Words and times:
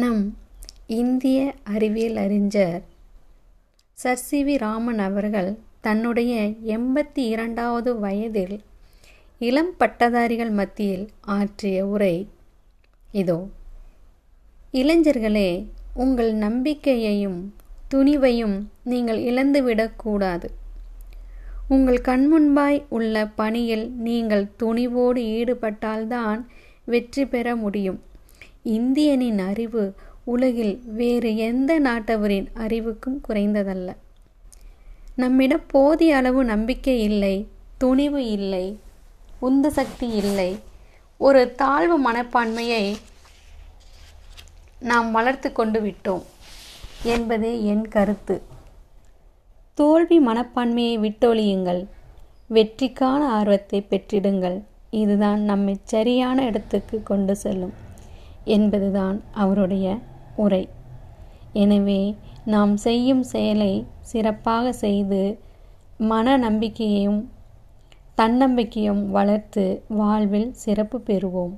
நம் 0.00 0.22
இந்திய 0.86 1.38
அறிவியல் 1.64 2.16
அறிஞர் 2.16 2.82
சர் 3.98 4.20
சி 4.24 4.38
வி 4.44 4.54
ராமன் 4.58 4.98
அவர்கள் 4.98 5.48
தன்னுடைய 5.80 6.32
எண்பத்தி 6.66 7.22
இரண்டாவது 7.26 7.90
வயதில் 7.98 8.54
இளம் 9.38 9.72
பட்டதாரிகள் 9.78 10.50
மத்தியில் 10.50 11.06
ஆற்றிய 11.36 11.86
உரை 11.86 12.14
இதோ. 13.12 13.38
இளைஞர்களே 14.72 15.50
உங்கள் 15.94 16.32
நம்பிக்கையையும் 16.34 17.40
துணிவையும் 17.94 18.56
நீங்கள் 18.84 19.22
இழந்துவிடக்கூடாது 19.22 20.50
உங்கள் 21.68 22.00
கண்முன்பாய் 22.00 22.80
உள்ள 22.88 23.26
பணியில் 23.40 23.86
நீங்கள் 23.90 24.50
துணிவோடு 24.62 25.22
ஈடுபட்டால்தான் 25.38 26.42
வெற்றி 26.84 27.26
பெற 27.26 27.56
முடியும். 27.56 27.98
இந்தியனின் 28.68 29.38
அறிவு 29.38 29.94
உலகில் 30.24 30.82
வேறு 30.86 31.36
எந்த 31.36 31.80
நாட்டவரின் 31.80 32.48
அறிவுக்கும் 32.54 33.20
குறைந்ததல்ல. 33.28 33.96
நம்மிடம் 35.16 35.66
போதிய 35.66 36.16
அளவு 36.16 36.44
நம்பிக்கை 36.44 37.02
இல்லை 37.02 37.48
துணிவு 37.78 38.30
இல்லை 38.30 38.78
உந்த 39.38 39.70
சக்தி 39.70 40.08
இல்லை. 40.08 40.58
ஒரு 41.16 41.54
தாழ்வு 41.54 42.12
மனப்பான்மையை 42.12 42.96
நாம் 44.80 45.10
வளர்த்து 45.12 45.52
கொண்டு 45.52 45.80
விட்டோம் 45.80 46.22
என்பதே 47.02 47.64
என் 47.64 47.88
கருத்து. 47.88 48.42
தோல்வி 49.74 50.26
மனப்பான்மையை 50.26 50.94
விட்டொழியுங்கள். 50.98 51.86
வெற்றிக்கான 52.50 53.20
ஆர்வத்தை 53.38 53.86
பெற்றிடுங்கள். 53.90 54.62
இதுதான் 54.90 55.40
நம்மை 55.40 55.76
சரியான 55.84 56.44
இடத்துக்கு 56.44 57.02
கொண்டு 57.02 57.36
செல்லும். 57.36 57.86
என்பதுதான் 58.56 59.16
அவருடைய 59.34 59.86
உரை. 60.36 60.64
எனவே 61.62 62.02
நாம் 62.44 62.72
செய்யும் 62.76 63.22
செயலை 63.22 63.72
சிறப்பாக 64.10 64.72
செய்து 64.84 65.22
மன 66.10 66.36
நம்பிக்கையையும் 66.38 67.20
தன்னம்பிக்கையும் 68.14 69.02
வளர்த்து 69.10 69.64
வாழ்வில் 70.00 70.50
சிறப்பு 70.64 70.98
பெறுவோம். 71.06 71.54